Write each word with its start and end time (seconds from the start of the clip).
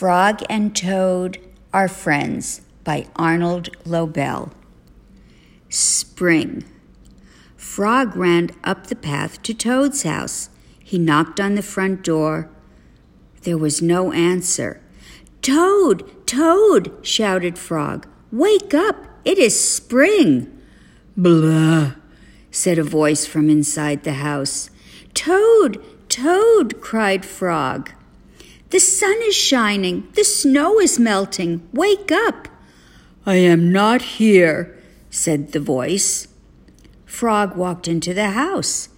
Frog 0.00 0.40
and 0.48 0.74
Toad 0.74 1.36
Are 1.74 1.86
Friends 1.86 2.62
by 2.84 3.08
Arnold 3.16 3.68
Lobel. 3.84 4.50
Spring. 5.68 6.64
Frog 7.54 8.16
ran 8.16 8.48
up 8.64 8.86
the 8.86 8.96
path 8.96 9.42
to 9.42 9.52
Toad's 9.52 10.04
house. 10.04 10.48
He 10.82 10.98
knocked 10.98 11.38
on 11.38 11.54
the 11.54 11.60
front 11.60 12.02
door. 12.02 12.48
There 13.42 13.58
was 13.58 13.82
no 13.82 14.10
answer. 14.12 14.80
Toad, 15.42 16.26
Toad, 16.26 16.96
shouted 17.02 17.58
Frog. 17.58 18.08
Wake 18.32 18.72
up! 18.72 19.04
It 19.26 19.36
is 19.36 19.62
spring. 19.62 20.50
Blah, 21.14 21.92
said 22.50 22.78
a 22.78 22.82
voice 22.82 23.26
from 23.26 23.50
inside 23.50 24.04
the 24.04 24.14
house. 24.14 24.70
Toad, 25.12 25.84
Toad, 26.08 26.80
cried 26.80 27.26
Frog. 27.26 27.90
The 28.70 28.78
sun 28.80 29.18
is 29.22 29.34
shining. 29.34 30.08
The 30.14 30.24
snow 30.24 30.78
is 30.78 30.98
melting. 30.98 31.68
Wake 31.72 32.12
up. 32.12 32.48
I 33.26 33.34
am 33.34 33.72
not 33.72 34.02
here, 34.02 34.78
said 35.10 35.52
the 35.52 35.60
voice. 35.60 36.28
Frog 37.04 37.56
walked 37.56 37.88
into 37.88 38.14
the 38.14 38.30
house. 38.30 38.88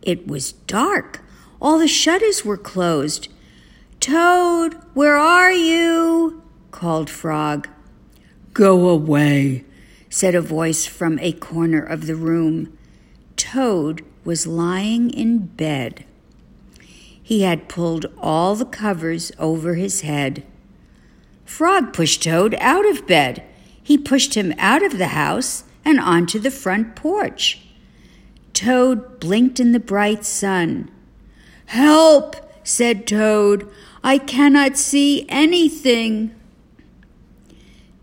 It 0.00 0.28
was 0.28 0.52
dark. 0.52 1.20
All 1.60 1.78
the 1.78 1.88
shutters 1.88 2.44
were 2.44 2.56
closed. 2.56 3.28
Toad, 3.98 4.74
where 4.94 5.16
are 5.16 5.52
you? 5.52 6.42
called 6.70 7.10
Frog. 7.10 7.68
Go 8.54 8.88
away, 8.88 9.64
said 10.08 10.34
a 10.34 10.40
voice 10.40 10.86
from 10.86 11.18
a 11.18 11.32
corner 11.32 11.82
of 11.82 12.06
the 12.06 12.16
room. 12.16 12.78
Toad 13.36 14.04
was 14.24 14.46
lying 14.46 15.10
in 15.10 15.46
bed. 15.46 16.04
He 17.30 17.42
had 17.42 17.68
pulled 17.68 18.06
all 18.18 18.56
the 18.56 18.64
covers 18.64 19.30
over 19.38 19.76
his 19.76 20.00
head. 20.00 20.42
Frog 21.44 21.92
pushed 21.92 22.24
Toad 22.24 22.56
out 22.58 22.84
of 22.90 23.06
bed. 23.06 23.44
He 23.80 23.96
pushed 23.96 24.34
him 24.34 24.52
out 24.58 24.82
of 24.82 24.98
the 24.98 25.14
house 25.14 25.62
and 25.84 26.00
onto 26.00 26.40
the 26.40 26.50
front 26.50 26.96
porch. 26.96 27.60
Toad 28.52 29.20
blinked 29.20 29.60
in 29.60 29.70
the 29.70 29.78
bright 29.78 30.24
sun. 30.24 30.90
Help, 31.66 32.34
said 32.64 33.06
Toad. 33.06 33.70
I 34.02 34.18
cannot 34.18 34.76
see 34.76 35.24
anything. 35.28 36.34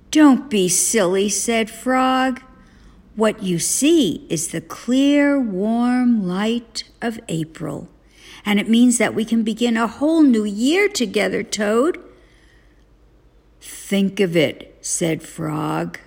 Don't 0.09 0.49
be 0.49 0.69
silly, 0.69 1.27
said 1.27 1.69
Frog. 1.69 2.41
What 3.17 3.43
you 3.43 3.59
see 3.59 4.25
is 4.29 4.47
the 4.47 4.61
clear, 4.61 5.37
warm 5.37 6.25
light 6.25 6.85
of 7.01 7.19
April 7.27 7.89
and 8.47 8.61
it 8.61 8.69
means 8.69 8.97
that 8.97 9.13
we 9.13 9.25
can 9.25 9.43
begin 9.43 9.75
a 9.75 9.87
whole 9.87 10.21
new 10.21 10.45
year 10.45 10.87
together, 10.87 11.43
Toad. 11.43 12.01
Think 13.59 14.21
of 14.21 14.37
it, 14.37 14.77
said 14.79 15.21
Frog. 15.21 15.99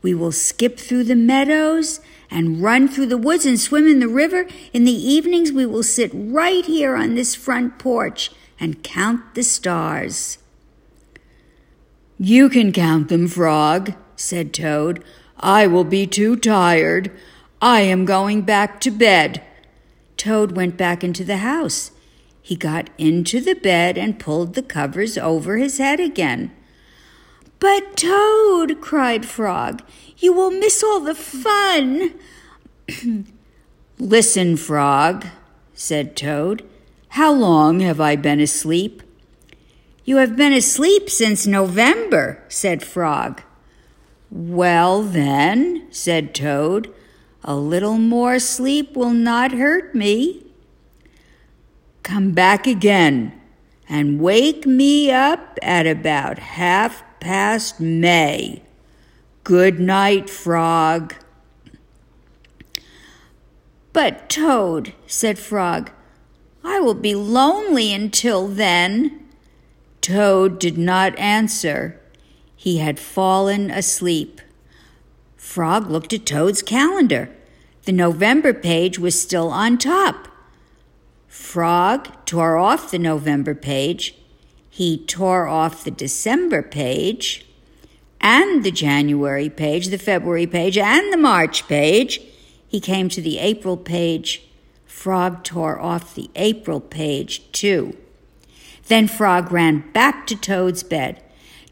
We 0.00 0.14
will 0.14 0.32
skip 0.32 0.78
through 0.78 1.04
the 1.04 1.14
meadows 1.14 2.00
and 2.30 2.62
run 2.62 2.88
through 2.88 3.08
the 3.08 3.18
woods 3.18 3.44
and 3.44 3.60
swim 3.60 3.86
in 3.86 4.00
the 4.00 4.08
river. 4.08 4.46
In 4.72 4.84
the 4.84 4.92
evenings, 4.92 5.52
we 5.52 5.66
will 5.66 5.82
sit 5.82 6.10
right 6.14 6.64
here 6.64 6.96
on 6.96 7.16
this 7.16 7.34
front 7.34 7.78
porch 7.78 8.30
and 8.58 8.82
count 8.82 9.34
the 9.34 9.42
stars. 9.42 10.38
You 12.18 12.48
can 12.48 12.72
count 12.72 13.10
them, 13.10 13.28
Frog, 13.28 13.92
said 14.16 14.54
Toad. 14.54 15.04
I 15.38 15.66
will 15.66 15.84
be 15.84 16.06
too 16.06 16.36
tired. 16.36 17.12
I 17.60 17.82
am 17.82 18.06
going 18.06 18.40
back 18.40 18.80
to 18.80 18.90
bed. 18.90 19.42
Toad 20.16 20.52
went 20.56 20.76
back 20.76 21.04
into 21.04 21.24
the 21.24 21.38
house. 21.38 21.90
He 22.40 22.56
got 22.56 22.90
into 22.96 23.40
the 23.40 23.54
bed 23.54 23.98
and 23.98 24.18
pulled 24.18 24.54
the 24.54 24.62
covers 24.62 25.18
over 25.18 25.56
his 25.56 25.78
head 25.78 26.00
again. 26.00 26.52
But, 27.58 27.96
Toad, 27.96 28.80
cried 28.80 29.26
Frog, 29.26 29.82
you 30.18 30.32
will 30.32 30.50
miss 30.50 30.82
all 30.82 31.00
the 31.00 31.14
fun. 31.14 32.14
Listen, 33.98 34.56
Frog, 34.56 35.26
said 35.74 36.16
Toad. 36.16 36.64
How 37.10 37.32
long 37.32 37.80
have 37.80 38.00
I 38.00 38.14
been 38.14 38.40
asleep? 38.40 39.02
You 40.04 40.18
have 40.18 40.36
been 40.36 40.52
asleep 40.52 41.10
since 41.10 41.46
November, 41.46 42.44
said 42.48 42.84
Frog. 42.84 43.42
Well, 44.30 45.02
then, 45.02 45.86
said 45.90 46.34
Toad, 46.34 46.92
a 47.46 47.54
little 47.54 47.96
more 47.96 48.40
sleep 48.40 48.96
will 48.96 49.12
not 49.12 49.52
hurt 49.52 49.94
me. 49.94 50.44
Come 52.02 52.32
back 52.32 52.66
again 52.66 53.40
and 53.88 54.20
wake 54.20 54.66
me 54.66 55.12
up 55.12 55.56
at 55.62 55.86
about 55.86 56.40
half 56.40 57.04
past 57.20 57.80
May. 57.80 58.62
Good 59.44 59.78
night, 59.78 60.28
Frog. 60.28 61.14
But, 63.92 64.28
Toad, 64.28 64.92
said 65.06 65.38
Frog, 65.38 65.90
I 66.64 66.80
will 66.80 66.94
be 66.94 67.14
lonely 67.14 67.94
until 67.94 68.48
then. 68.48 69.24
Toad 70.00 70.58
did 70.58 70.76
not 70.76 71.16
answer. 71.16 72.00
He 72.56 72.78
had 72.78 72.98
fallen 72.98 73.70
asleep. 73.70 74.40
Frog 75.46 75.88
looked 75.88 76.12
at 76.12 76.26
Toad's 76.26 76.60
calendar. 76.60 77.30
The 77.84 77.92
November 77.92 78.52
page 78.52 78.98
was 78.98 79.18
still 79.18 79.48
on 79.48 79.78
top. 79.78 80.28
Frog 81.28 82.08
tore 82.26 82.58
off 82.58 82.90
the 82.90 82.98
November 82.98 83.54
page. 83.54 84.16
He 84.68 84.98
tore 85.06 85.46
off 85.46 85.84
the 85.84 85.92
December 85.92 86.62
page 86.62 87.46
and 88.20 88.64
the 88.64 88.72
January 88.72 89.48
page, 89.48 89.86
the 89.86 89.98
February 89.98 90.48
page, 90.48 90.76
and 90.76 91.10
the 91.10 91.16
March 91.16 91.66
page. 91.68 92.20
He 92.66 92.80
came 92.80 93.08
to 93.08 93.22
the 93.22 93.38
April 93.38 93.78
page. 93.78 94.42
Frog 94.84 95.42
tore 95.44 95.80
off 95.80 96.14
the 96.14 96.28
April 96.34 96.80
page, 96.80 97.50
too. 97.52 97.96
Then 98.88 99.06
Frog 99.06 99.52
ran 99.52 99.90
back 99.92 100.26
to 100.26 100.36
Toad's 100.36 100.82
bed. 100.82 101.22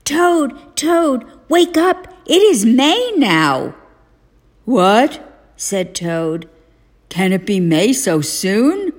Toad, 0.04 0.76
Toad, 0.76 1.26
wake 1.48 1.76
up! 1.76 2.13
It 2.26 2.42
is 2.42 2.64
May 2.64 3.12
now. 3.16 3.74
What? 4.64 5.52
said 5.56 5.94
Toad. 5.94 6.48
Can 7.08 7.32
it 7.32 7.46
be 7.46 7.60
May 7.60 7.92
so 7.92 8.20
soon? 8.20 8.92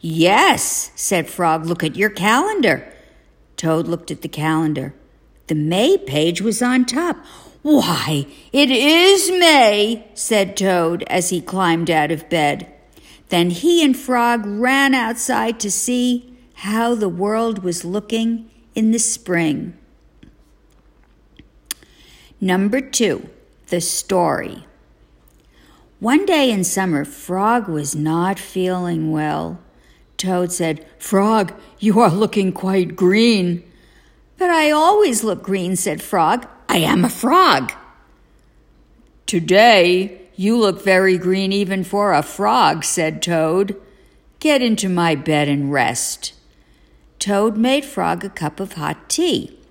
Yes, 0.00 0.90
said 0.96 1.28
Frog. 1.28 1.64
Look 1.64 1.84
at 1.84 1.96
your 1.96 2.10
calendar. 2.10 2.92
Toad 3.56 3.86
looked 3.86 4.10
at 4.10 4.22
the 4.22 4.28
calendar. 4.28 4.92
The 5.46 5.54
May 5.54 5.96
page 5.96 6.42
was 6.42 6.60
on 6.60 6.84
top. 6.84 7.16
Why, 7.62 8.26
it 8.52 8.70
is 8.72 9.30
May, 9.30 10.08
said 10.14 10.56
Toad 10.56 11.04
as 11.06 11.30
he 11.30 11.40
climbed 11.40 11.90
out 11.90 12.10
of 12.10 12.28
bed. 12.28 12.72
Then 13.28 13.50
he 13.50 13.84
and 13.84 13.96
Frog 13.96 14.42
ran 14.44 14.94
outside 14.94 15.60
to 15.60 15.70
see 15.70 16.36
how 16.54 16.96
the 16.96 17.08
world 17.08 17.62
was 17.62 17.84
looking 17.84 18.50
in 18.74 18.90
the 18.90 18.98
spring. 18.98 19.78
Number 22.42 22.80
two, 22.80 23.30
the 23.68 23.80
story. 23.80 24.66
One 26.00 26.26
day 26.26 26.50
in 26.50 26.64
summer, 26.64 27.04
Frog 27.04 27.68
was 27.68 27.94
not 27.94 28.36
feeling 28.36 29.12
well. 29.12 29.60
Toad 30.16 30.50
said, 30.50 30.84
Frog, 30.98 31.54
you 31.78 32.00
are 32.00 32.10
looking 32.10 32.50
quite 32.50 32.96
green. 32.96 33.62
But 34.38 34.50
I 34.50 34.72
always 34.72 35.22
look 35.22 35.44
green, 35.44 35.76
said 35.76 36.02
Frog. 36.02 36.48
I 36.68 36.78
am 36.78 37.04
a 37.04 37.08
frog. 37.08 37.74
Today, 39.24 40.22
you 40.34 40.58
look 40.58 40.82
very 40.82 41.18
green 41.18 41.52
even 41.52 41.84
for 41.84 42.12
a 42.12 42.24
frog, 42.24 42.82
said 42.82 43.22
Toad. 43.22 43.80
Get 44.40 44.62
into 44.62 44.88
my 44.88 45.14
bed 45.14 45.46
and 45.46 45.72
rest. 45.72 46.34
Toad 47.20 47.56
made 47.56 47.84
Frog 47.84 48.24
a 48.24 48.28
cup 48.28 48.58
of 48.58 48.72
hot 48.72 49.08
tea. 49.08 49.61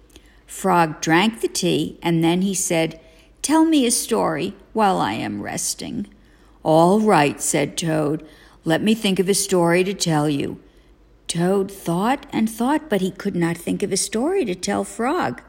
Frog 0.52 1.00
drank 1.00 1.40
the 1.40 1.48
tea, 1.48 1.98
and 2.04 2.22
then 2.22 2.42
he 2.42 2.54
said, 2.54 3.00
Tell 3.42 3.64
me 3.64 3.86
a 3.86 3.90
story 3.90 4.54
while 4.74 4.98
I 4.98 5.14
am 5.14 5.42
resting. 5.42 6.08
All 6.62 7.00
right, 7.00 7.40
said 7.42 7.78
Toad. 7.78 8.28
Let 8.66 8.84
me 8.84 8.94
think 8.94 9.18
of 9.18 9.30
a 9.30 9.34
story 9.34 9.86
to 9.86 9.94
tell 9.94 10.30
you. 10.30 10.60
Toad 11.28 11.72
thought 11.72 12.26
and 12.34 12.50
thought, 12.50 12.90
but 12.90 13.00
he 13.00 13.12
could 13.12 13.36
not 13.36 13.58
think 13.58 13.82
of 13.82 13.94
a 13.94 13.98
story 13.98 14.44
to 14.44 14.54
tell 14.54 14.84
Frog. 14.84 15.42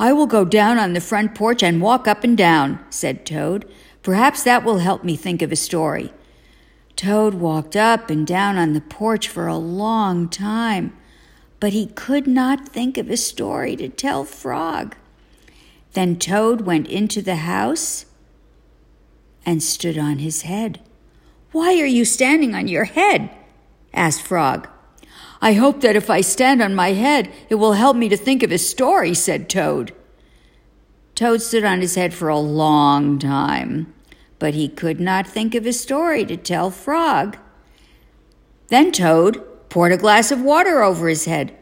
I 0.00 0.12
will 0.12 0.26
go 0.26 0.44
down 0.44 0.78
on 0.78 0.94
the 0.94 1.00
front 1.00 1.36
porch 1.36 1.62
and 1.62 1.80
walk 1.80 2.08
up 2.08 2.24
and 2.24 2.36
down, 2.36 2.84
said 2.90 3.24
Toad. 3.24 3.72
Perhaps 4.02 4.42
that 4.42 4.64
will 4.64 4.78
help 4.78 5.04
me 5.04 5.14
think 5.14 5.42
of 5.42 5.52
a 5.52 5.56
story. 5.56 6.12
Toad 6.96 7.34
walked 7.34 7.76
up 7.76 8.10
and 8.10 8.26
down 8.26 8.58
on 8.58 8.72
the 8.72 8.80
porch 8.80 9.28
for 9.28 9.46
a 9.46 9.56
long 9.56 10.28
time, 10.28 10.92
but 11.62 11.72
he 11.72 11.86
could 11.86 12.26
not 12.26 12.68
think 12.68 12.98
of 12.98 13.08
a 13.08 13.16
story 13.16 13.76
to 13.76 13.88
tell 13.88 14.24
Frog. 14.24 14.96
Then 15.92 16.18
Toad 16.18 16.62
went 16.62 16.88
into 16.88 17.22
the 17.22 17.36
house 17.36 18.04
and 19.46 19.62
stood 19.62 19.96
on 19.96 20.18
his 20.18 20.42
head. 20.42 20.80
Why 21.52 21.80
are 21.80 21.86
you 21.86 22.04
standing 22.04 22.56
on 22.56 22.66
your 22.66 22.86
head? 22.86 23.30
asked 23.94 24.22
Frog. 24.22 24.68
I 25.40 25.52
hope 25.52 25.82
that 25.82 25.94
if 25.94 26.10
I 26.10 26.20
stand 26.20 26.60
on 26.60 26.74
my 26.74 26.94
head, 26.94 27.30
it 27.48 27.54
will 27.54 27.74
help 27.74 27.96
me 27.96 28.08
to 28.08 28.16
think 28.16 28.42
of 28.42 28.50
a 28.50 28.58
story, 28.58 29.14
said 29.14 29.48
Toad. 29.48 29.94
Toad 31.14 31.42
stood 31.42 31.64
on 31.64 31.80
his 31.80 31.94
head 31.94 32.12
for 32.12 32.28
a 32.28 32.40
long 32.40 33.20
time, 33.20 33.94
but 34.40 34.54
he 34.54 34.66
could 34.68 34.98
not 34.98 35.28
think 35.28 35.54
of 35.54 35.64
a 35.64 35.72
story 35.72 36.24
to 36.24 36.36
tell 36.36 36.72
Frog. 36.72 37.36
Then 38.66 38.90
Toad 38.90 39.46
poured 39.72 39.90
a 39.90 39.96
glass 39.96 40.30
of 40.30 40.42
water 40.42 40.82
over 40.82 41.08
his 41.08 41.24
head. 41.24 41.56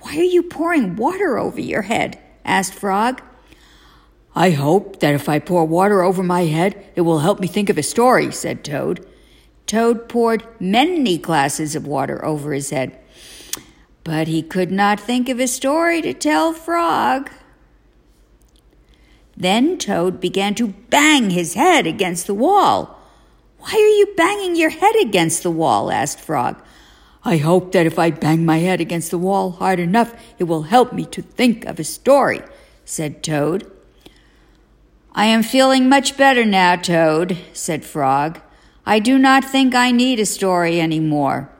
Why 0.00 0.18
are 0.18 0.22
you 0.22 0.42
pouring 0.42 0.94
water 0.94 1.38
over 1.38 1.58
your 1.58 1.80
head? 1.80 2.18
asked 2.44 2.74
Frog. 2.74 3.22
I 4.34 4.50
hope 4.50 5.00
that 5.00 5.14
if 5.14 5.26
I 5.26 5.38
pour 5.38 5.64
water 5.64 6.02
over 6.02 6.22
my 6.22 6.42
head, 6.42 6.76
it 6.94 7.00
will 7.00 7.20
help 7.20 7.40
me 7.40 7.46
think 7.46 7.70
of 7.70 7.78
a 7.78 7.82
story, 7.82 8.30
said 8.30 8.62
Toad. 8.62 9.06
Toad 9.64 10.06
poured 10.06 10.46
many 10.60 11.16
glasses 11.16 11.74
of 11.74 11.86
water 11.86 12.22
over 12.22 12.52
his 12.52 12.68
head. 12.68 12.98
But 14.04 14.28
he 14.28 14.42
could 14.42 14.70
not 14.70 15.00
think 15.00 15.30
of 15.30 15.40
a 15.40 15.48
story 15.48 16.02
to 16.02 16.12
tell 16.12 16.52
Frog. 16.52 17.30
Then 19.34 19.78
Toad 19.78 20.20
began 20.20 20.54
to 20.56 20.74
bang 20.90 21.30
his 21.30 21.54
head 21.54 21.86
against 21.86 22.26
the 22.26 22.34
wall. 22.34 23.00
Why 23.60 23.72
are 23.72 23.96
you 23.96 24.12
banging 24.14 24.56
your 24.56 24.70
head 24.70 24.94
against 25.00 25.42
the 25.42 25.50
wall? 25.50 25.90
asked 25.90 26.20
Frog. 26.20 26.62
I 27.26 27.38
hope 27.38 27.72
that 27.72 27.86
if 27.86 27.98
I 27.98 28.12
bang 28.12 28.44
my 28.44 28.58
head 28.58 28.80
against 28.80 29.10
the 29.10 29.18
wall 29.18 29.50
hard 29.50 29.80
enough, 29.80 30.14
it 30.38 30.44
will 30.44 30.62
help 30.62 30.92
me 30.92 31.04
to 31.06 31.20
think 31.20 31.64
of 31.64 31.80
a 31.80 31.82
story, 31.82 32.40
said 32.84 33.20
Toad. 33.20 33.68
I 35.10 35.26
am 35.26 35.42
feeling 35.42 35.88
much 35.88 36.16
better 36.16 36.44
now, 36.44 36.76
Toad, 36.76 37.36
said 37.52 37.84
Frog. 37.84 38.40
I 38.86 39.00
do 39.00 39.18
not 39.18 39.44
think 39.44 39.74
I 39.74 39.90
need 39.90 40.20
a 40.20 40.24
story 40.24 40.78
any 40.78 41.00
more. 41.00 41.50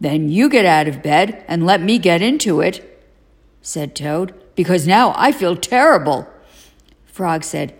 Then 0.00 0.30
you 0.30 0.48
get 0.48 0.64
out 0.64 0.88
of 0.88 1.02
bed 1.02 1.44
and 1.46 1.66
let 1.66 1.82
me 1.82 1.98
get 1.98 2.22
into 2.22 2.62
it, 2.62 3.04
said 3.60 3.94
Toad, 3.94 4.32
because 4.54 4.86
now 4.86 5.12
I 5.14 5.30
feel 5.30 5.56
terrible. 5.56 6.26
Frog 7.04 7.44
said, 7.44 7.78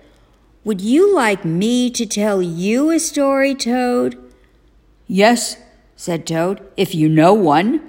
Would 0.64 0.82
you 0.82 1.14
like 1.14 1.46
me 1.46 1.88
to 1.92 2.04
tell 2.04 2.42
you 2.42 2.90
a 2.90 3.00
story, 3.00 3.54
Toad? 3.54 4.18
Yes, 5.06 5.56
said 5.96 6.26
Toad, 6.26 6.66
if 6.76 6.94
you 6.94 7.08
know 7.08 7.32
one. 7.32 7.80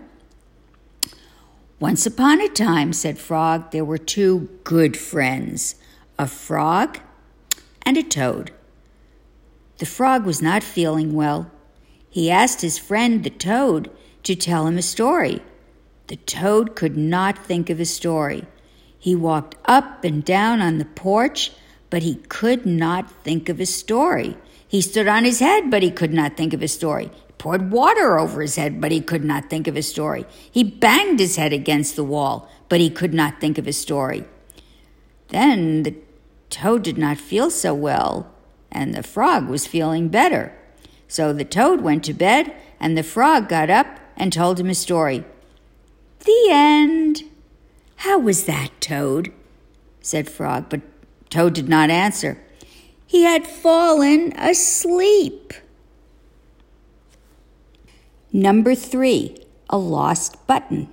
Once 1.80 2.06
upon 2.06 2.40
a 2.40 2.48
time, 2.48 2.94
said 2.94 3.18
Frog, 3.18 3.72
there 3.72 3.86
were 3.86 3.98
two 3.98 4.50
good 4.64 4.96
friends 4.98 5.76
a 6.18 6.26
frog 6.26 7.00
and 7.82 7.98
a 7.98 8.04
toad. 8.04 8.52
The 9.80 9.86
frog 9.86 10.26
was 10.26 10.42
not 10.42 10.64
feeling 10.64 11.14
well. 11.14 11.52
He 12.10 12.32
asked 12.32 12.62
his 12.62 12.78
friend, 12.78 13.24
the 13.24 13.30
toad, 13.30 13.92
to 14.24 14.36
tell 14.36 14.68
him 14.68 14.78
a 14.78 14.82
story. 14.82 15.42
The 16.08 16.16
toad 16.16 16.76
could 16.76 16.96
not 16.96 17.38
think 17.38 17.70
of 17.70 17.80
a 17.82 17.86
story. 17.86 18.46
He 18.98 19.16
walked 19.16 19.56
up 19.66 20.04
and 20.04 20.24
down 20.24 20.62
on 20.62 20.78
the 20.78 20.86
porch, 20.86 21.52
but 21.90 22.04
he 22.04 22.16
could 22.16 22.66
not 22.66 23.12
think 23.24 23.50
of 23.50 23.60
a 23.60 23.66
story. 23.66 24.38
He 24.68 24.82
stood 24.82 25.08
on 25.08 25.26
his 25.26 25.40
head, 25.40 25.70
but 25.70 25.84
he 25.84 25.92
could 25.92 26.14
not 26.14 26.38
think 26.38 26.54
of 26.54 26.64
a 26.64 26.68
story. 26.68 27.12
Poured 27.46 27.70
water 27.70 28.18
over 28.18 28.42
his 28.42 28.56
head, 28.56 28.82
but 28.82 28.92
he 28.92 29.00
could 29.00 29.24
not 29.24 29.52
think 29.52 29.68
of 29.68 29.78
a 29.78 29.84
story. 29.84 30.26
He 30.52 30.64
banged 30.64 31.20
his 31.20 31.36
head 31.36 31.54
against 31.54 31.96
the 31.96 32.04
wall, 32.04 32.50
but 32.70 32.80
he 32.80 32.90
could 32.90 33.14
not 33.14 33.40
think 33.40 33.60
of 33.60 33.68
a 33.68 33.72
story. 33.72 34.26
Then 35.28 35.84
the 35.84 35.94
toad 36.50 36.82
did 36.82 36.98
not 36.98 37.20
feel 37.20 37.52
so 37.52 37.72
well, 37.72 38.34
and 38.72 38.96
the 38.96 39.04
frog 39.04 39.48
was 39.48 39.68
feeling 39.68 40.08
better. 40.08 40.58
So 41.08 41.34
the 41.34 41.46
toad 41.46 41.82
went 41.82 42.04
to 42.06 42.16
bed, 42.16 42.52
and 42.80 42.98
the 42.98 43.04
frog 43.04 43.48
got 43.48 43.70
up 43.70 44.00
and 44.18 44.34
told 44.34 44.60
him 44.60 44.72
a 44.72 44.74
story. 44.74 45.24
The 46.22 46.48
end. 46.50 47.26
How 47.98 48.18
was 48.18 48.46
that, 48.46 48.72
Toad? 48.82 49.32
said 50.02 50.28
Frog, 50.28 50.66
but 50.68 50.82
Toad 51.30 51.54
did 51.54 51.70
not 51.70 51.92
answer. 51.92 52.42
He 53.06 53.22
had 53.22 53.46
fallen 53.46 54.34
asleep. 54.36 55.54
Number 58.36 58.76
three, 58.76 59.38
a 59.70 59.78
lost 59.78 60.46
button. 60.46 60.90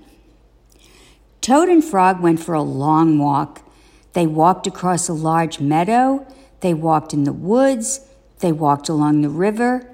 Toad 1.41 1.69
and 1.69 1.83
Frog 1.83 2.21
went 2.21 2.39
for 2.39 2.55
a 2.55 2.63
long 2.63 3.19
walk. 3.19 3.69
They 4.13 4.29
walked 4.29 4.69
across 4.69 5.09
a 5.09 5.13
large 5.13 5.59
meadow. 5.59 6.25
They 6.61 6.73
walked 6.73 7.13
in 7.13 7.25
the 7.25 7.33
woods. 7.33 8.07
They 8.39 8.53
walked 8.53 8.89
along 8.89 9.23
the 9.23 9.29
river. 9.29 9.91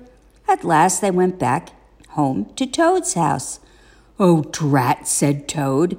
At 0.46 0.62
last 0.62 1.00
they 1.00 1.10
went 1.10 1.38
back 1.38 1.70
home 2.10 2.52
to 2.56 2.66
Toad's 2.66 3.14
house. 3.14 3.60
Oh, 4.18 4.42
drat, 4.52 5.08
said 5.08 5.48
Toad. 5.48 5.98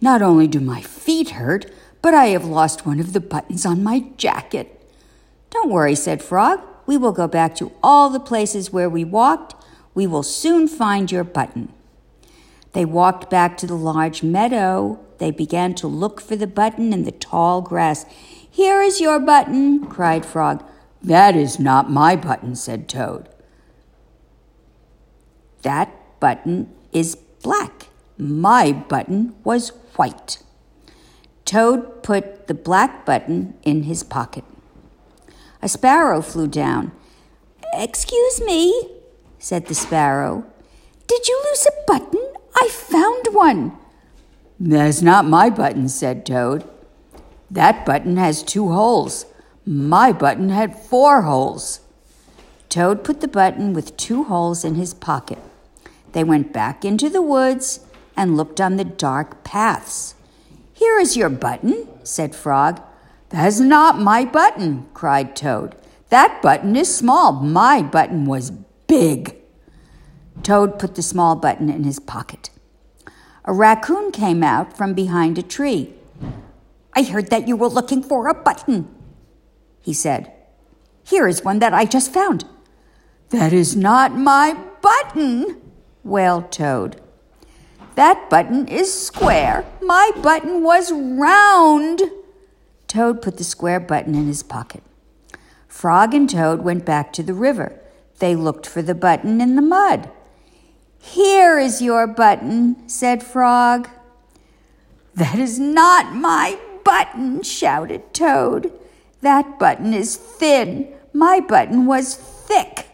Not 0.00 0.22
only 0.22 0.46
do 0.46 0.60
my 0.60 0.80
feet 0.80 1.30
hurt, 1.30 1.66
but 2.02 2.14
I 2.14 2.26
have 2.26 2.44
lost 2.44 2.86
one 2.86 3.00
of 3.00 3.14
the 3.14 3.20
buttons 3.20 3.66
on 3.66 3.82
my 3.82 4.04
jacket. 4.16 4.80
Don't 5.50 5.72
worry, 5.72 5.96
said 5.96 6.22
Frog. 6.22 6.60
We 6.86 6.96
will 6.96 7.10
go 7.10 7.26
back 7.26 7.56
to 7.56 7.72
all 7.82 8.10
the 8.10 8.20
places 8.20 8.72
where 8.72 8.88
we 8.88 9.02
walked. 9.02 9.56
We 9.94 10.06
will 10.06 10.22
soon 10.22 10.68
find 10.68 11.10
your 11.10 11.24
button. 11.24 11.72
They 12.72 12.84
walked 12.84 13.30
back 13.30 13.56
to 13.58 13.66
the 13.66 13.76
large 13.76 14.22
meadow. 14.22 14.98
They 15.18 15.30
began 15.30 15.74
to 15.76 15.86
look 15.86 16.20
for 16.20 16.34
the 16.34 16.48
button 16.48 16.92
in 16.92 17.04
the 17.04 17.12
tall 17.12 17.62
grass. 17.62 18.04
Here 18.50 18.82
is 18.82 19.00
your 19.00 19.20
button, 19.20 19.86
cried 19.86 20.26
Frog. 20.26 20.64
That 21.00 21.36
is 21.36 21.60
not 21.60 21.90
my 21.90 22.16
button, 22.16 22.56
said 22.56 22.88
Toad. 22.88 23.28
That 25.62 25.94
button 26.18 26.74
is 26.92 27.14
black. 27.14 27.88
My 28.18 28.72
button 28.72 29.34
was 29.44 29.70
white. 29.96 30.38
Toad 31.44 32.02
put 32.02 32.46
the 32.48 32.54
black 32.54 33.04
button 33.04 33.54
in 33.62 33.84
his 33.84 34.02
pocket. 34.02 34.44
A 35.62 35.68
sparrow 35.68 36.20
flew 36.20 36.48
down. 36.48 36.92
Excuse 37.74 38.40
me, 38.40 38.93
said 39.44 39.66
the 39.66 39.74
sparrow. 39.74 40.42
Did 41.06 41.28
you 41.28 41.42
lose 41.44 41.66
a 41.66 41.70
button? 41.86 42.32
I 42.56 42.68
found 42.70 43.26
one. 43.32 43.76
That's 44.58 45.02
not 45.02 45.26
my 45.26 45.50
button, 45.50 45.90
said 45.90 46.24
Toad. 46.24 46.64
That 47.50 47.84
button 47.84 48.16
has 48.16 48.42
two 48.42 48.72
holes. 48.72 49.26
My 49.66 50.12
button 50.12 50.48
had 50.48 50.74
four 50.74 51.22
holes. 51.22 51.80
Toad 52.70 53.04
put 53.04 53.20
the 53.20 53.28
button 53.28 53.74
with 53.74 53.98
two 53.98 54.24
holes 54.24 54.64
in 54.64 54.76
his 54.76 54.94
pocket. 54.94 55.40
They 56.12 56.24
went 56.24 56.54
back 56.54 56.82
into 56.82 57.10
the 57.10 57.20
woods 57.20 57.80
and 58.16 58.38
looked 58.38 58.62
on 58.62 58.76
the 58.76 58.84
dark 58.84 59.44
paths. 59.44 60.14
Here 60.72 60.98
is 60.98 61.18
your 61.18 61.28
button, 61.28 61.86
said 62.02 62.34
Frog. 62.34 62.80
That's 63.28 63.60
not 63.60 64.00
my 64.00 64.24
button, 64.24 64.86
cried 64.94 65.36
Toad. 65.36 65.76
That 66.08 66.40
button 66.40 66.76
is 66.76 66.96
small. 66.96 67.32
My 67.32 67.82
button 67.82 68.24
was 68.24 68.50
big. 68.94 69.36
Toad 70.44 70.78
put 70.78 70.94
the 70.94 71.02
small 71.02 71.34
button 71.34 71.68
in 71.68 71.82
his 71.82 71.98
pocket. 71.98 72.50
A 73.44 73.52
raccoon 73.52 74.12
came 74.12 74.44
out 74.44 74.76
from 74.76 74.94
behind 74.94 75.36
a 75.36 75.42
tree. 75.42 75.94
I 76.92 77.02
heard 77.02 77.28
that 77.30 77.48
you 77.48 77.56
were 77.56 77.68
looking 77.68 78.04
for 78.04 78.28
a 78.28 78.34
button, 78.34 78.88
he 79.82 79.92
said. 79.92 80.32
Here 81.02 81.26
is 81.26 81.42
one 81.42 81.58
that 81.58 81.74
I 81.74 81.84
just 81.86 82.14
found. 82.14 82.44
That 83.30 83.52
is 83.52 83.74
not 83.74 84.16
my 84.16 84.56
button, 84.80 85.60
wailed 86.04 86.52
Toad. 86.52 87.00
That 87.96 88.30
button 88.30 88.68
is 88.68 88.88
square. 88.94 89.64
My 89.82 90.12
button 90.22 90.62
was 90.62 90.92
round. 90.92 92.00
Toad 92.86 93.22
put 93.22 93.38
the 93.38 93.44
square 93.44 93.80
button 93.80 94.14
in 94.14 94.28
his 94.28 94.44
pocket. 94.44 94.84
Frog 95.66 96.14
and 96.14 96.30
Toad 96.30 96.60
went 96.62 96.86
back 96.86 97.12
to 97.14 97.24
the 97.24 97.34
river. 97.34 97.80
They 98.24 98.34
looked 98.34 98.66
for 98.66 98.80
the 98.80 98.94
button 98.94 99.42
in 99.42 99.54
the 99.54 99.60
mud. 99.60 100.10
Here 100.98 101.58
is 101.58 101.82
your 101.82 102.06
button, 102.06 102.88
said 102.88 103.22
Frog. 103.22 103.90
That 105.14 105.38
is 105.38 105.58
not 105.58 106.14
my 106.14 106.58
button, 106.84 107.42
shouted 107.42 108.14
Toad. 108.14 108.72
That 109.20 109.58
button 109.58 109.92
is 109.92 110.16
thin. 110.16 110.90
My 111.12 111.38
button 111.38 111.84
was 111.84 112.14
thick. 112.14 112.86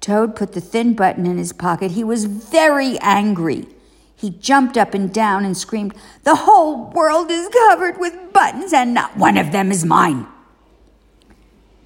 Toad 0.00 0.36
put 0.36 0.52
the 0.52 0.60
thin 0.60 0.94
button 0.94 1.26
in 1.26 1.36
his 1.36 1.52
pocket. 1.52 1.90
He 1.90 2.04
was 2.04 2.26
very 2.26 2.96
angry. 3.00 3.66
He 4.14 4.30
jumped 4.30 4.78
up 4.78 4.94
and 4.94 5.12
down 5.12 5.44
and 5.44 5.56
screamed, 5.56 5.92
The 6.22 6.36
whole 6.36 6.88
world 6.92 7.32
is 7.32 7.48
covered 7.68 7.98
with 7.98 8.32
buttons, 8.32 8.72
and 8.72 8.94
not 8.94 9.16
one 9.16 9.36
of 9.36 9.50
them 9.50 9.72
is 9.72 9.84
mine. 9.84 10.28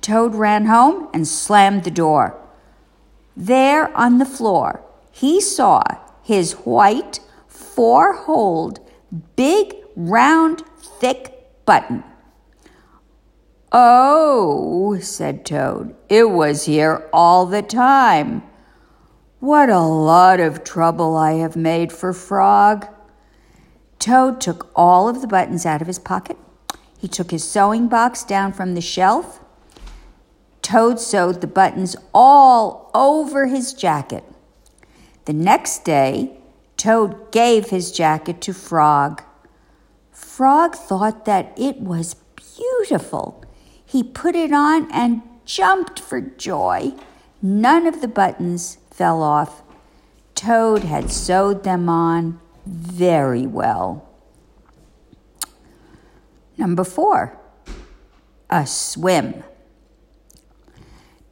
Toad 0.08 0.34
ran 0.34 0.64
home 0.64 1.10
and 1.12 1.28
slammed 1.28 1.84
the 1.84 1.90
door. 1.90 2.34
There 3.36 3.94
on 3.94 4.16
the 4.16 4.24
floor, 4.24 4.82
he 5.12 5.38
saw 5.38 5.82
his 6.22 6.52
white, 6.64 7.20
four 7.46 8.14
holed, 8.14 8.80
big, 9.36 9.74
round, 9.96 10.62
thick 10.78 11.50
button. 11.66 12.02
Oh, 13.70 14.98
said 14.98 15.44
Toad, 15.44 15.94
it 16.08 16.30
was 16.30 16.64
here 16.64 17.06
all 17.12 17.44
the 17.44 17.60
time. 17.60 18.44
What 19.40 19.68
a 19.68 19.80
lot 19.80 20.40
of 20.40 20.64
trouble 20.64 21.18
I 21.18 21.32
have 21.32 21.54
made 21.54 21.92
for 21.92 22.14
Frog. 22.14 22.86
Toad 23.98 24.40
took 24.40 24.70
all 24.74 25.06
of 25.06 25.20
the 25.20 25.28
buttons 25.28 25.66
out 25.66 25.82
of 25.82 25.86
his 25.86 25.98
pocket. 25.98 26.38
He 26.98 27.08
took 27.08 27.30
his 27.30 27.44
sewing 27.44 27.88
box 27.88 28.24
down 28.24 28.54
from 28.54 28.72
the 28.72 28.80
shelf. 28.80 29.44
Toad 30.68 31.00
sewed 31.00 31.40
the 31.40 31.46
buttons 31.46 31.96
all 32.12 32.90
over 32.92 33.46
his 33.46 33.72
jacket. 33.72 34.22
The 35.24 35.32
next 35.32 35.82
day, 35.82 36.36
Toad 36.76 37.32
gave 37.32 37.70
his 37.70 37.90
jacket 37.90 38.42
to 38.42 38.52
Frog. 38.52 39.22
Frog 40.12 40.74
thought 40.74 41.24
that 41.24 41.54
it 41.56 41.80
was 41.80 42.16
beautiful. 42.36 43.42
He 43.82 44.02
put 44.02 44.36
it 44.36 44.52
on 44.52 44.92
and 44.92 45.22
jumped 45.46 46.00
for 46.00 46.20
joy. 46.20 46.92
None 47.40 47.86
of 47.86 48.02
the 48.02 48.06
buttons 48.06 48.76
fell 48.90 49.22
off. 49.22 49.62
Toad 50.34 50.84
had 50.84 51.10
sewed 51.10 51.64
them 51.64 51.88
on 51.88 52.40
very 52.66 53.46
well. 53.46 54.06
Number 56.58 56.84
four, 56.84 57.38
a 58.50 58.66
swim. 58.66 59.44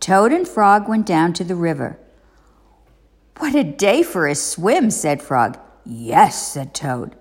Toad 0.06 0.32
and 0.32 0.46
Frog 0.46 0.88
went 0.88 1.04
down 1.04 1.32
to 1.32 1.42
the 1.42 1.56
river. 1.56 1.98
What 3.38 3.56
a 3.56 3.64
day 3.64 4.04
for 4.04 4.28
a 4.28 4.36
swim, 4.36 4.88
said 4.88 5.20
Frog. 5.20 5.58
Yes, 5.84 6.52
said 6.52 6.75
Toad. 6.75 7.16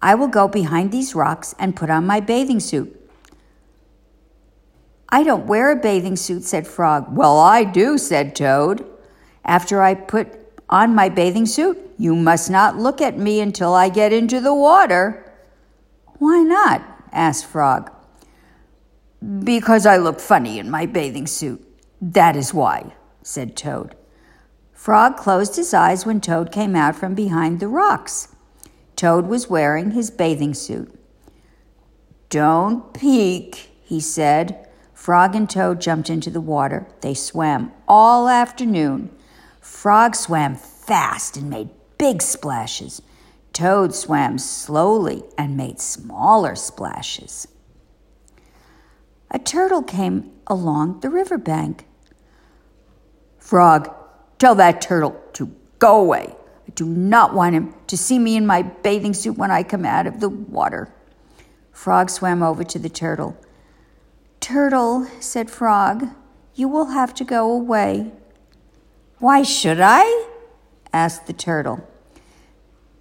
I 0.00 0.14
will 0.14 0.28
go 0.28 0.46
behind 0.46 0.92
these 0.92 1.12
rocks 1.12 1.56
and 1.58 1.74
put 1.74 1.90
on 1.90 2.06
my 2.06 2.20
bathing 2.20 2.60
suit. 2.60 2.96
I 5.08 5.24
don't 5.24 5.48
wear 5.48 5.72
a 5.72 5.74
bathing 5.74 6.14
suit, 6.14 6.44
said 6.44 6.68
Frog. 6.68 7.06
Well, 7.10 7.36
I 7.36 7.64
do, 7.64 7.98
said 7.98 8.36
Toad. 8.36 8.86
After 9.44 9.82
I 9.82 9.94
put 9.94 10.28
on 10.68 10.94
my 10.94 11.08
bathing 11.08 11.46
suit, 11.46 11.78
you 11.98 12.14
must 12.14 12.48
not 12.48 12.76
look 12.76 13.00
at 13.00 13.18
me 13.18 13.40
until 13.40 13.74
I 13.74 13.88
get 13.88 14.12
into 14.12 14.40
the 14.40 14.54
water. 14.54 15.34
Why 16.20 16.44
not? 16.44 16.80
asked 17.10 17.46
Frog. 17.46 17.90
Because 19.42 19.84
I 19.84 19.96
look 19.96 20.20
funny 20.20 20.60
in 20.60 20.70
my 20.70 20.86
bathing 20.86 21.26
suit. 21.26 21.66
That 22.00 22.34
is 22.34 22.54
why, 22.54 22.94
said 23.22 23.56
Toad. 23.56 23.94
Frog 24.72 25.18
closed 25.18 25.56
his 25.56 25.74
eyes 25.74 26.06
when 26.06 26.20
Toad 26.20 26.50
came 26.50 26.74
out 26.74 26.96
from 26.96 27.14
behind 27.14 27.60
the 27.60 27.68
rocks. 27.68 28.28
Toad 28.96 29.26
was 29.26 29.50
wearing 29.50 29.90
his 29.90 30.10
bathing 30.10 30.54
suit. 30.54 30.98
Don't 32.30 32.94
peek, 32.94 33.70
he 33.82 34.00
said. 34.00 34.66
Frog 34.94 35.34
and 35.34 35.48
Toad 35.50 35.80
jumped 35.80 36.08
into 36.08 36.30
the 36.30 36.40
water. 36.40 36.86
They 37.02 37.12
swam 37.12 37.72
all 37.86 38.28
afternoon. 38.28 39.10
Frog 39.60 40.14
swam 40.14 40.54
fast 40.54 41.36
and 41.36 41.50
made 41.50 41.68
big 41.98 42.22
splashes. 42.22 43.02
Toad 43.52 43.94
swam 43.94 44.38
slowly 44.38 45.24
and 45.36 45.56
made 45.56 45.80
smaller 45.80 46.54
splashes. 46.54 47.46
A 49.30 49.38
turtle 49.38 49.82
came 49.82 50.32
along 50.46 51.00
the 51.00 51.10
river 51.10 51.36
bank. 51.36 51.86
Frog, 53.50 53.92
tell 54.38 54.54
that 54.54 54.80
turtle 54.80 55.20
to 55.32 55.52
go 55.80 56.00
away. 56.00 56.36
I 56.68 56.70
do 56.76 56.86
not 56.86 57.34
want 57.34 57.56
him 57.56 57.74
to 57.88 57.96
see 57.96 58.16
me 58.16 58.36
in 58.36 58.46
my 58.46 58.62
bathing 58.62 59.12
suit 59.12 59.36
when 59.36 59.50
I 59.50 59.64
come 59.64 59.84
out 59.84 60.06
of 60.06 60.20
the 60.20 60.28
water. 60.28 60.94
Frog 61.72 62.10
swam 62.10 62.44
over 62.44 62.62
to 62.62 62.78
the 62.78 62.88
turtle. 62.88 63.36
Turtle, 64.38 65.08
said 65.18 65.50
Frog, 65.50 66.10
you 66.54 66.68
will 66.68 66.90
have 66.90 67.12
to 67.14 67.24
go 67.24 67.50
away. 67.50 68.12
Why 69.18 69.42
should 69.42 69.80
I? 69.80 70.28
asked 70.92 71.26
the 71.26 71.32
turtle. 71.32 71.84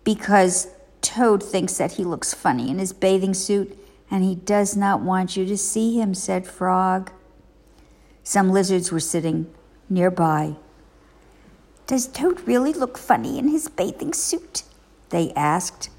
Because 0.03 0.69
Toad 1.01 1.43
thinks 1.43 1.77
that 1.77 1.91
he 1.91 2.03
looks 2.03 2.33
funny 2.33 2.71
in 2.71 2.79
his 2.79 2.91
bathing 2.91 3.35
suit, 3.35 3.77
and 4.09 4.23
he 4.23 4.33
does 4.33 4.75
not 4.75 5.01
want 5.01 5.37
you 5.37 5.45
to 5.45 5.55
see 5.55 6.01
him, 6.01 6.15
said 6.15 6.47
Frog. 6.47 7.11
Some 8.23 8.49
lizards 8.49 8.91
were 8.91 8.99
sitting 8.99 9.53
nearby. 9.89 10.55
Does 11.87 12.07
Toad 12.07 12.47
really 12.47 12.73
look 12.73 12.97
funny 12.97 13.39
in 13.39 13.47
his 13.47 13.67
bathing 13.67 14.13
suit? 14.13 14.63
They 15.09 15.33
asked. 15.33 15.89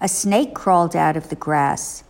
A 0.00 0.08
snake 0.08 0.54
crawled 0.54 0.94
out 0.94 1.16
of 1.16 1.28
the 1.28 1.36
grass. 1.36 2.04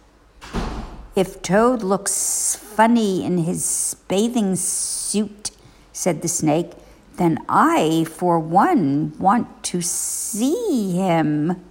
If 1.14 1.42
Toad 1.42 1.82
looks 1.82 2.56
funny 2.56 3.24
in 3.24 3.38
his 3.38 3.96
bathing 4.08 4.56
suit, 4.56 5.50
said 5.92 6.22
the 6.22 6.28
snake, 6.28 6.72
then 7.16 7.38
I, 7.48 8.06
for 8.08 8.38
one, 8.38 9.12
want 9.18 9.62
to 9.64 9.82
see 9.82 10.92
him. 10.92 11.62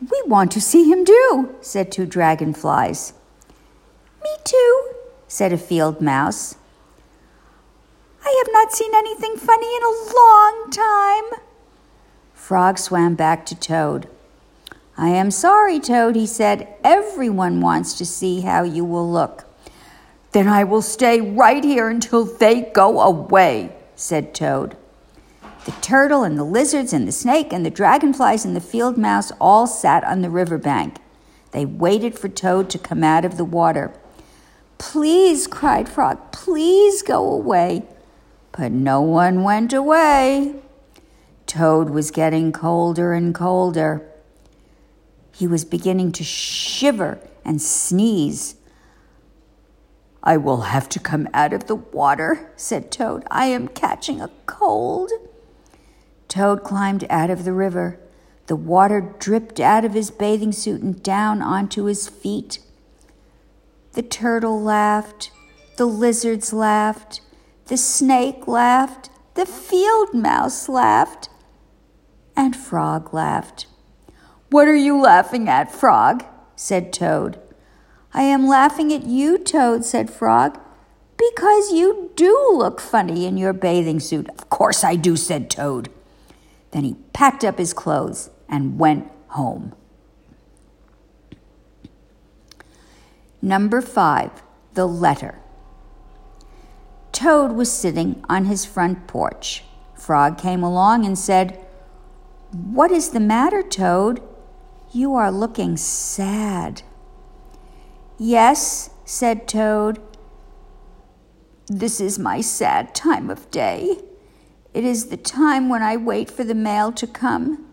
We 0.00 0.22
want 0.26 0.52
to 0.52 0.60
see 0.60 0.90
him 0.90 1.04
do, 1.04 1.54
said 1.60 1.90
two 1.90 2.06
dragonflies. 2.06 3.12
Me 4.22 4.30
too, 4.44 4.92
said 5.26 5.52
a 5.52 5.58
field 5.58 6.00
mouse. 6.00 6.54
Seen 8.72 8.94
anything 8.94 9.36
funny 9.36 9.66
in 9.66 9.82
a 9.82 10.14
long 10.16 10.70
time. 10.70 11.40
Frog 12.32 12.78
swam 12.78 13.14
back 13.14 13.44
to 13.44 13.54
Toad. 13.54 14.08
I 14.96 15.10
am 15.10 15.30
sorry, 15.30 15.78
Toad, 15.78 16.16
he 16.16 16.26
said. 16.26 16.74
Everyone 16.82 17.60
wants 17.60 17.92
to 17.98 18.06
see 18.06 18.40
how 18.40 18.62
you 18.62 18.82
will 18.86 19.10
look. 19.10 19.44
Then 20.32 20.48
I 20.48 20.64
will 20.64 20.80
stay 20.80 21.20
right 21.20 21.62
here 21.62 21.90
until 21.90 22.24
they 22.24 22.62
go 22.62 23.02
away, 23.02 23.76
said 23.94 24.34
Toad. 24.34 24.74
The 25.66 25.72
turtle 25.82 26.22
and 26.22 26.38
the 26.38 26.44
lizards 26.44 26.94
and 26.94 27.06
the 27.06 27.12
snake 27.12 27.52
and 27.52 27.66
the 27.66 27.70
dragonflies 27.70 28.46
and 28.46 28.56
the 28.56 28.60
field 28.62 28.96
mouse 28.96 29.32
all 29.38 29.66
sat 29.66 30.02
on 30.04 30.22
the 30.22 30.30
river 30.30 30.56
bank. 30.56 30.96
They 31.50 31.66
waited 31.66 32.18
for 32.18 32.30
Toad 32.30 32.70
to 32.70 32.78
come 32.78 33.04
out 33.04 33.26
of 33.26 33.36
the 33.36 33.44
water. 33.44 33.92
Please, 34.78 35.46
cried 35.46 35.90
Frog, 35.90 36.32
please 36.32 37.02
go 37.02 37.30
away. 37.30 37.86
But 38.52 38.70
no 38.72 39.00
one 39.00 39.42
went 39.42 39.72
away. 39.72 40.54
Toad 41.46 41.90
was 41.90 42.10
getting 42.10 42.52
colder 42.52 43.12
and 43.12 43.34
colder. 43.34 44.08
He 45.32 45.46
was 45.46 45.64
beginning 45.64 46.12
to 46.12 46.24
shiver 46.24 47.18
and 47.44 47.60
sneeze. 47.60 48.56
I 50.22 50.36
will 50.36 50.62
have 50.62 50.88
to 50.90 51.00
come 51.00 51.28
out 51.34 51.52
of 51.52 51.66
the 51.66 51.74
water, 51.74 52.52
said 52.56 52.92
Toad. 52.92 53.24
I 53.30 53.46
am 53.46 53.68
catching 53.68 54.20
a 54.20 54.30
cold. 54.46 55.10
Toad 56.28 56.62
climbed 56.62 57.04
out 57.10 57.30
of 57.30 57.44
the 57.44 57.52
river. 57.52 57.98
The 58.46 58.56
water 58.56 59.14
dripped 59.18 59.60
out 59.60 59.84
of 59.84 59.94
his 59.94 60.10
bathing 60.10 60.52
suit 60.52 60.80
and 60.80 61.02
down 61.02 61.42
onto 61.42 61.84
his 61.84 62.08
feet. 62.08 62.60
The 63.92 64.02
turtle 64.02 64.62
laughed. 64.62 65.30
The 65.76 65.86
lizards 65.86 66.52
laughed. 66.52 67.20
The 67.66 67.76
snake 67.76 68.46
laughed. 68.46 69.10
The 69.34 69.46
field 69.46 70.14
mouse 70.14 70.68
laughed. 70.68 71.28
And 72.36 72.56
Frog 72.56 73.12
laughed. 73.14 73.66
What 74.50 74.68
are 74.68 74.74
you 74.76 75.00
laughing 75.00 75.48
at, 75.48 75.72
Frog? 75.72 76.24
said 76.56 76.92
Toad. 76.92 77.40
I 78.14 78.22
am 78.22 78.46
laughing 78.46 78.92
at 78.92 79.06
you, 79.06 79.38
Toad, 79.38 79.84
said 79.84 80.10
Frog, 80.10 80.60
because 81.16 81.72
you 81.72 82.10
do 82.14 82.52
look 82.54 82.80
funny 82.80 83.24
in 83.24 83.38
your 83.38 83.52
bathing 83.52 84.00
suit. 84.00 84.28
Of 84.28 84.50
course 84.50 84.84
I 84.84 84.96
do, 84.96 85.16
said 85.16 85.48
Toad. 85.48 85.88
Then 86.72 86.84
he 86.84 86.96
packed 87.12 87.44
up 87.44 87.58
his 87.58 87.72
clothes 87.72 88.30
and 88.48 88.78
went 88.78 89.10
home. 89.28 89.74
Number 93.40 93.80
five, 93.80 94.42
the 94.74 94.86
letter. 94.86 95.41
Toad 97.12 97.52
was 97.52 97.70
sitting 97.70 98.24
on 98.28 98.46
his 98.46 98.64
front 98.64 99.06
porch. 99.06 99.64
Frog 99.94 100.38
came 100.38 100.62
along 100.62 101.04
and 101.04 101.18
said, 101.18 101.64
What 102.50 102.90
is 102.90 103.10
the 103.10 103.20
matter, 103.20 103.62
Toad? 103.62 104.22
You 104.92 105.14
are 105.14 105.30
looking 105.30 105.76
sad. 105.76 106.82
Yes, 108.18 108.90
said 109.04 109.46
Toad. 109.46 110.00
This 111.66 112.00
is 112.00 112.18
my 112.18 112.40
sad 112.40 112.94
time 112.94 113.30
of 113.30 113.50
day. 113.50 113.98
It 114.74 114.84
is 114.84 115.06
the 115.06 115.16
time 115.16 115.68
when 115.68 115.82
I 115.82 115.96
wait 115.96 116.30
for 116.30 116.44
the 116.44 116.54
mail 116.54 116.92
to 116.92 117.06
come. 117.06 117.66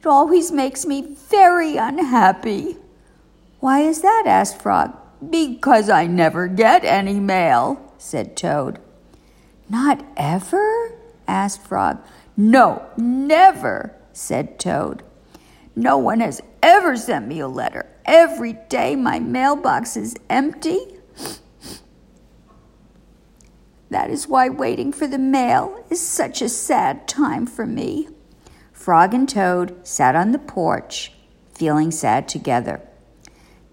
It 0.00 0.06
always 0.06 0.50
makes 0.50 0.86
me 0.86 1.16
very 1.28 1.76
unhappy. 1.76 2.76
Why 3.60 3.80
is 3.80 4.00
that? 4.02 4.24
asked 4.26 4.60
Frog. 4.60 4.96
Because 5.30 5.90
I 5.90 6.06
never 6.06 6.46
get 6.48 6.84
any 6.84 7.18
mail, 7.18 7.87
said 7.98 8.36
Toad. 8.36 8.78
Not 9.68 10.04
ever? 10.16 10.94
asked 11.26 11.62
Frog. 11.62 12.02
No, 12.36 12.86
never, 12.96 13.94
said 14.12 14.58
Toad. 14.58 15.02
No 15.76 15.98
one 15.98 16.20
has 16.20 16.40
ever 16.62 16.96
sent 16.96 17.28
me 17.28 17.40
a 17.40 17.48
letter. 17.48 17.86
Every 18.04 18.54
day 18.68 18.96
my 18.96 19.18
mailbox 19.18 19.96
is 19.96 20.16
empty. 20.30 20.78
That 23.90 24.10
is 24.10 24.28
why 24.28 24.48
waiting 24.48 24.92
for 24.92 25.06
the 25.06 25.18
mail 25.18 25.84
is 25.90 26.00
such 26.00 26.42
a 26.42 26.48
sad 26.48 27.08
time 27.08 27.46
for 27.46 27.66
me. 27.66 28.08
Frog 28.72 29.14
and 29.14 29.28
Toad 29.28 29.86
sat 29.86 30.14
on 30.14 30.32
the 30.32 30.38
porch, 30.38 31.12
feeling 31.54 31.90
sad 31.90 32.28
together. 32.28 32.80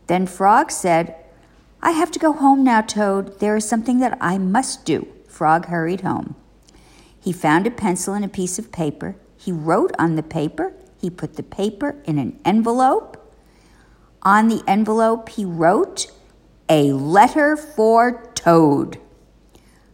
Then 0.08 0.26
Frog 0.26 0.72
said, 0.72 1.16
I 1.86 1.92
have 1.92 2.10
to 2.14 2.20
go 2.20 2.34
home 2.34 2.64
now, 2.64 2.82
Toad. 2.82 3.40
There 3.40 3.56
is 3.56 3.70
something 3.70 4.00
that 4.00 4.18
I 4.20 4.40
must 4.40 4.86
do. 4.86 5.08
Frog 5.28 5.68
hurried 5.68 6.02
home. 6.02 6.36
He 7.20 7.32
found 7.32 7.68
a 7.68 7.72
pencil 7.72 8.16
and 8.16 8.26
a 8.26 8.28
piece 8.28 8.58
of 8.58 8.72
paper. 8.72 9.18
He 9.38 9.52
wrote 9.52 9.92
on 10.00 10.16
the 10.16 10.24
paper. 10.24 10.74
He 11.00 11.12
put 11.12 11.36
the 11.36 11.44
paper 11.44 12.02
in 12.06 12.18
an 12.18 12.40
envelope. 12.44 13.32
On 14.24 14.48
the 14.48 14.64
envelope, 14.68 15.30
he 15.30 15.46
wrote, 15.46 16.08
A 16.68 16.92
letter 16.92 17.56
for 17.56 18.32
Toad. 18.34 19.00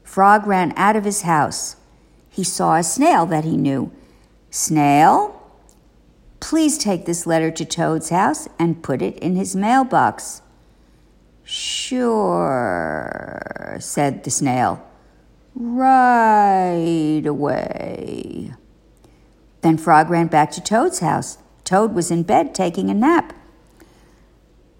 Frog 0.01 0.47
ran 0.47 0.71
out 0.77 0.95
of 0.95 1.03
his 1.03 1.23
house. 1.23 1.75
He 2.29 2.45
saw 2.45 2.77
a 2.77 2.83
snail 2.83 3.25
that 3.25 3.43
he 3.43 3.57
knew. 3.57 3.91
Snail, 4.49 5.45
please 6.39 6.77
take 6.77 7.05
this 7.05 7.27
letter 7.27 7.51
to 7.51 7.65
Toad's 7.65 8.11
house 8.11 8.47
and 8.57 8.81
put 8.81 9.01
it 9.01 9.17
in 9.17 9.35
his 9.35 9.57
mailbox. 9.57 10.41
Sure, 11.53 13.35
said 13.77 14.23
the 14.23 14.31
snail. 14.31 14.81
Right 15.53 17.25
away. 17.25 18.53
Then 19.59 19.77
Frog 19.77 20.09
ran 20.09 20.27
back 20.27 20.51
to 20.51 20.63
Toad's 20.63 20.99
house. 20.99 21.39
Toad 21.65 21.93
was 21.93 22.09
in 22.09 22.23
bed 22.23 22.55
taking 22.55 22.89
a 22.89 22.93
nap. 22.93 23.33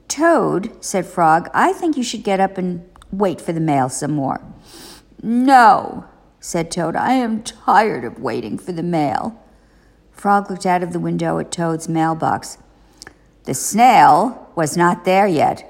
Toad, 0.08 0.72
said 0.82 1.06
Frog, 1.06 1.50
I 1.54 1.74
think 1.74 1.98
you 1.98 2.04
should 2.04 2.24
get 2.24 2.40
up 2.40 2.58
and 2.58 2.90
wait 3.12 3.42
for 3.42 3.52
the 3.52 3.60
mail 3.60 3.90
some 3.90 4.14
more. 4.14 4.40
No, 5.22 6.06
said 6.40 6.72
Toad, 6.72 6.96
I 6.96 7.12
am 7.16 7.44
tired 7.44 8.06
of 8.06 8.18
waiting 8.18 8.58
for 8.58 8.72
the 8.72 8.82
mail. 8.82 9.38
Frog 10.14 10.50
looked 10.50 10.66
out 10.66 10.84
of 10.84 10.94
the 10.94 11.02
window 11.02 11.38
at 11.38 11.52
Toad's 11.52 11.90
mailbox. 11.90 12.58
The 13.44 13.56
snail 13.56 14.50
was 14.56 14.78
not 14.78 15.04
there 15.04 15.28
yet. 15.28 15.68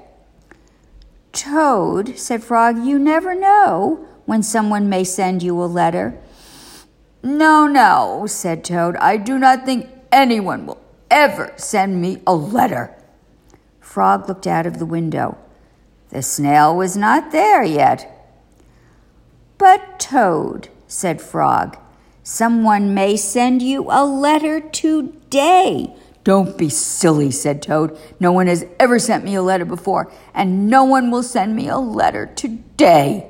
Toad, 1.32 2.18
said 2.18 2.44
Frog, 2.44 2.84
you 2.84 2.98
never 2.98 3.34
know 3.34 4.06
when 4.26 4.42
someone 4.42 4.88
may 4.88 5.04
send 5.04 5.42
you 5.42 5.60
a 5.62 5.64
letter. 5.64 6.20
No, 7.22 7.66
no, 7.66 8.26
said 8.26 8.64
Toad, 8.64 8.96
I 8.96 9.16
do 9.16 9.38
not 9.38 9.64
think 9.64 9.88
anyone 10.10 10.66
will 10.66 10.80
ever 11.10 11.52
send 11.56 12.00
me 12.00 12.22
a 12.26 12.34
letter. 12.34 12.94
Frog 13.80 14.28
looked 14.28 14.46
out 14.46 14.66
of 14.66 14.78
the 14.78 14.86
window. 14.86 15.38
The 16.10 16.22
snail 16.22 16.76
was 16.76 16.96
not 16.96 17.32
there 17.32 17.62
yet. 17.62 18.08
But, 19.56 19.98
Toad, 19.98 20.68
said 20.86 21.22
Frog, 21.22 21.78
someone 22.22 22.94
may 22.94 23.16
send 23.16 23.62
you 23.62 23.86
a 23.90 24.04
letter 24.04 24.60
today. 24.60 25.94
Don't 26.24 26.56
be 26.56 26.68
silly, 26.68 27.30
said 27.30 27.62
Toad. 27.62 27.98
No 28.20 28.30
one 28.30 28.46
has 28.46 28.64
ever 28.78 28.98
sent 28.98 29.24
me 29.24 29.34
a 29.34 29.42
letter 29.42 29.64
before, 29.64 30.12
and 30.34 30.68
no 30.68 30.84
one 30.84 31.10
will 31.10 31.22
send 31.22 31.56
me 31.56 31.68
a 31.68 31.78
letter 31.78 32.26
today. 32.26 33.28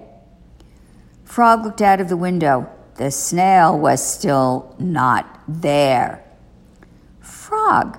Frog 1.24 1.64
looked 1.64 1.80
out 1.80 2.00
of 2.00 2.08
the 2.10 2.16
window. 2.16 2.68
The 2.96 3.10
snail 3.10 3.78
was 3.78 4.06
still 4.06 4.76
not 4.78 5.40
there. 5.48 6.22
Frog, 7.20 7.98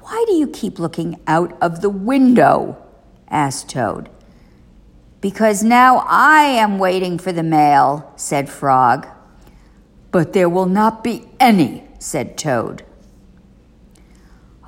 why 0.00 0.24
do 0.26 0.34
you 0.34 0.46
keep 0.46 0.78
looking 0.78 1.20
out 1.26 1.56
of 1.60 1.82
the 1.82 1.90
window? 1.90 2.78
asked 3.28 3.68
Toad. 3.68 4.08
Because 5.20 5.62
now 5.62 6.04
I 6.06 6.42
am 6.42 6.78
waiting 6.78 7.18
for 7.18 7.32
the 7.32 7.42
mail, 7.42 8.12
said 8.16 8.48
Frog. 8.48 9.06
But 10.10 10.32
there 10.32 10.48
will 10.48 10.66
not 10.66 11.04
be 11.04 11.26
any, 11.38 11.84
said 11.98 12.38
Toad. 12.38 12.84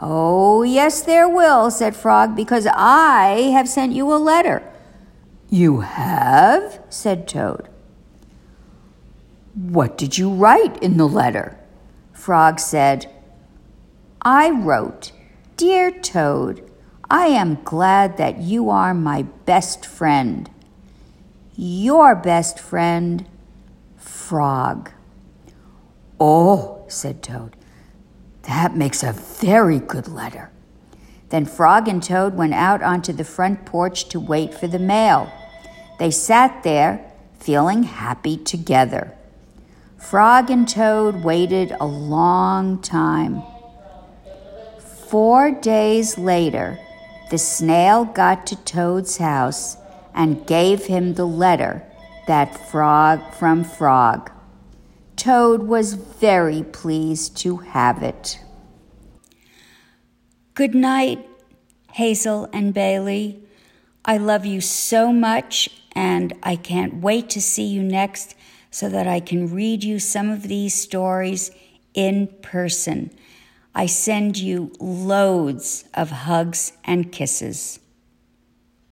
Oh, 0.00 0.62
yes, 0.62 1.02
there 1.02 1.28
will, 1.28 1.70
said 1.70 1.96
Frog, 1.96 2.36
because 2.36 2.66
I 2.72 3.50
have 3.52 3.68
sent 3.68 3.92
you 3.92 4.12
a 4.12 4.16
letter. 4.16 4.62
You 5.48 5.80
have? 5.80 6.80
said 6.90 7.26
Toad. 7.26 7.68
What 9.54 9.96
did 9.96 10.18
you 10.18 10.30
write 10.30 10.82
in 10.82 10.98
the 10.98 11.08
letter? 11.08 11.58
Frog 12.12 12.60
said, 12.60 13.10
I 14.20 14.50
wrote, 14.50 15.12
Dear 15.56 15.90
Toad, 15.90 16.68
I 17.08 17.28
am 17.28 17.62
glad 17.64 18.16
that 18.18 18.38
you 18.38 18.68
are 18.68 18.92
my 18.92 19.22
best 19.22 19.86
friend. 19.86 20.50
Your 21.54 22.14
best 22.14 22.58
friend, 22.58 23.26
Frog. 23.96 24.90
Oh, 26.20 26.84
said 26.88 27.22
Toad, 27.22 27.56
that 28.46 28.76
makes 28.76 29.02
a 29.02 29.12
very 29.12 29.78
good 29.78 30.08
letter. 30.08 30.50
Then 31.28 31.44
Frog 31.44 31.88
and 31.88 32.02
Toad 32.02 32.34
went 32.34 32.54
out 32.54 32.82
onto 32.82 33.12
the 33.12 33.24
front 33.24 33.66
porch 33.66 34.08
to 34.10 34.20
wait 34.20 34.54
for 34.54 34.68
the 34.68 34.78
mail. 34.78 35.32
They 35.98 36.10
sat 36.10 36.62
there, 36.62 37.12
feeling 37.38 37.82
happy 37.82 38.36
together. 38.36 39.12
Frog 39.98 40.50
and 40.50 40.68
Toad 40.68 41.24
waited 41.24 41.72
a 41.80 41.86
long 41.86 42.80
time. 42.80 43.42
Four 44.78 45.50
days 45.50 46.16
later, 46.16 46.78
the 47.30 47.38
snail 47.38 48.04
got 48.04 48.46
to 48.46 48.56
Toad's 48.64 49.16
house 49.16 49.76
and 50.14 50.46
gave 50.46 50.86
him 50.86 51.14
the 51.14 51.26
letter 51.26 51.82
that 52.26 52.56
frog 52.70 53.34
from 53.34 53.64
Frog. 53.64 54.30
Toad 55.26 55.64
was 55.64 55.94
very 55.94 56.62
pleased 56.62 57.36
to 57.38 57.56
have 57.56 58.00
it. 58.00 58.38
Good 60.54 60.72
night, 60.72 61.28
Hazel 61.94 62.48
and 62.52 62.72
Bailey. 62.72 63.42
I 64.04 64.18
love 64.18 64.46
you 64.46 64.60
so 64.60 65.12
much, 65.12 65.68
and 65.96 66.32
I 66.44 66.54
can't 66.54 67.00
wait 67.02 67.28
to 67.30 67.42
see 67.42 67.64
you 67.64 67.82
next 67.82 68.36
so 68.70 68.88
that 68.88 69.08
I 69.08 69.18
can 69.18 69.52
read 69.52 69.82
you 69.82 69.98
some 69.98 70.30
of 70.30 70.44
these 70.44 70.74
stories 70.74 71.50
in 71.92 72.28
person. 72.40 73.10
I 73.74 73.86
send 73.86 74.38
you 74.38 74.70
loads 74.78 75.86
of 75.92 76.10
hugs 76.10 76.72
and 76.84 77.10
kisses. 77.10 77.80